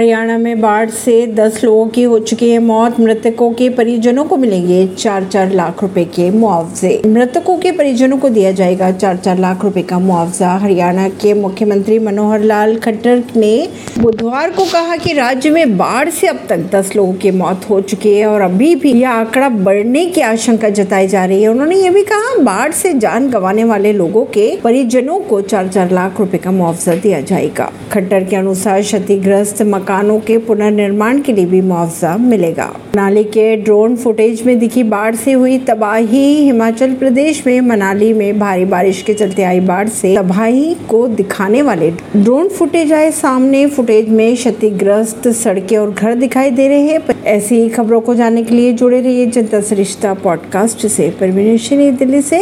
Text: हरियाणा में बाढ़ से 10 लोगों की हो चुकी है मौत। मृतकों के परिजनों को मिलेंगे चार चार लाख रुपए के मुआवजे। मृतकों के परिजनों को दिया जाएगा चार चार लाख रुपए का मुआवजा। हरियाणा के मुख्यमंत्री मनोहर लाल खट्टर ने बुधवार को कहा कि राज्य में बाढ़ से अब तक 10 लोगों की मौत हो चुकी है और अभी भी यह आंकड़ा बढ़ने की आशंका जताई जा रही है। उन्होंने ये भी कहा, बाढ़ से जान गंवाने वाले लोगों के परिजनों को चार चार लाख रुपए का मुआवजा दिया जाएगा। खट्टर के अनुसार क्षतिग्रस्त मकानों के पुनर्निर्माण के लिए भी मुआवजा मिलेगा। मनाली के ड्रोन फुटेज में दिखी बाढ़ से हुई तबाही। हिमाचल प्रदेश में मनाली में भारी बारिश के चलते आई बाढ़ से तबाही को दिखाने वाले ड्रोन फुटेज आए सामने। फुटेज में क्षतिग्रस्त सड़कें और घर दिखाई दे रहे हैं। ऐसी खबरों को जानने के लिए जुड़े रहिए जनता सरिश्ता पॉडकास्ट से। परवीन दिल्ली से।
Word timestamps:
हरियाणा 0.00 0.36
में 0.38 0.60
बाढ़ 0.60 0.90
से 0.90 1.14
10 1.26 1.60
लोगों 1.64 1.86
की 1.86 2.02
हो 2.02 2.18
चुकी 2.18 2.48
है 2.50 2.58
मौत। 2.58 3.00
मृतकों 3.00 3.50
के 3.52 3.68
परिजनों 3.68 4.24
को 4.24 4.36
मिलेंगे 4.36 4.86
चार 4.88 5.24
चार 5.24 5.50
लाख 5.50 5.82
रुपए 5.82 6.04
के 6.04 6.30
मुआवजे। 6.30 7.02
मृतकों 7.06 7.56
के 7.58 7.72
परिजनों 7.72 8.18
को 8.18 8.28
दिया 8.28 8.52
जाएगा 8.52 8.90
चार 8.92 9.16
चार 9.16 9.38
लाख 9.38 9.64
रुपए 9.64 9.82
का 9.82 9.98
मुआवजा। 9.98 10.52
हरियाणा 10.52 11.08
के 11.22 11.34
मुख्यमंत्री 11.34 11.98
मनोहर 11.98 12.42
लाल 12.42 12.76
खट्टर 12.76 13.22
ने 13.36 13.68
बुधवार 13.98 14.50
को 14.50 14.64
कहा 14.64 14.96
कि 14.96 15.12
राज्य 15.12 15.50
में 15.50 15.76
बाढ़ 15.78 16.10
से 16.10 16.26
अब 16.26 16.38
तक 16.48 16.64
10 16.72 16.94
लोगों 16.96 17.12
की 17.14 17.30
मौत 17.30 17.68
हो 17.70 17.80
चुकी 17.82 18.14
है 18.14 18.26
और 18.26 18.40
अभी 18.40 18.74
भी 18.74 18.92
यह 18.92 19.10
आंकड़ा 19.10 19.48
बढ़ने 19.48 20.06
की 20.06 20.20
आशंका 20.20 20.68
जताई 20.70 21.08
जा 21.08 21.24
रही 21.24 21.42
है। 21.42 21.48
उन्होंने 21.48 21.76
ये 21.76 21.90
भी 21.90 22.02
कहा, 22.02 22.42
बाढ़ 22.42 22.72
से 22.72 22.94
जान 22.94 23.28
गंवाने 23.30 23.64
वाले 23.64 23.92
लोगों 23.92 24.24
के 24.24 24.48
परिजनों 24.64 25.20
को 25.20 25.40
चार 25.42 25.68
चार 25.68 25.90
लाख 25.90 26.20
रुपए 26.20 26.38
का 26.38 26.50
मुआवजा 26.52 26.94
दिया 26.96 27.20
जाएगा। 27.20 27.70
खट्टर 27.92 28.24
के 28.24 28.36
अनुसार 28.36 28.82
क्षतिग्रस्त 28.82 29.62
मकानों 29.90 30.18
के 30.20 30.38
पुनर्निर्माण 30.38 31.18
के 31.20 31.32
लिए 31.32 31.46
भी 31.46 31.60
मुआवजा 31.60 32.16
मिलेगा। 32.16 32.64
मनाली 32.64 33.24
के 33.24 33.56
ड्रोन 33.56 33.96
फुटेज 33.96 34.42
में 34.46 34.58
दिखी 34.58 34.82
बाढ़ 34.82 35.14
से 35.14 35.32
हुई 35.32 35.58
तबाही। 35.58 36.44
हिमाचल 36.44 36.92
प्रदेश 36.94 37.42
में 37.46 37.60
मनाली 37.60 38.12
में 38.12 38.38
भारी 38.38 38.64
बारिश 38.64 39.02
के 39.02 39.14
चलते 39.14 39.42
आई 39.42 39.60
बाढ़ 39.60 39.88
से 39.88 40.16
तबाही 40.16 40.76
को 40.88 41.08
दिखाने 41.08 41.62
वाले 41.62 41.90
ड्रोन 42.16 42.48
फुटेज 42.48 42.92
आए 42.92 43.10
सामने। 43.10 43.66
फुटेज 43.66 44.08
में 44.08 44.34
क्षतिग्रस्त 44.34 45.28
सड़कें 45.28 45.76
और 45.78 45.90
घर 45.90 46.14
दिखाई 46.14 46.50
दे 46.50 46.68
रहे 46.68 46.80
हैं। 46.80 47.00
ऐसी 47.24 47.68
खबरों 47.68 48.00
को 48.00 48.14
जानने 48.14 48.42
के 48.42 48.54
लिए 48.54 48.72
जुड़े 48.72 49.00
रहिए 49.00 49.26
जनता 49.26 49.60
सरिश्ता 49.60 50.14
पॉडकास्ट 50.14 50.86
से। 50.86 51.10
परवीन 51.20 51.96
दिल्ली 51.96 52.22
से। 52.22 52.38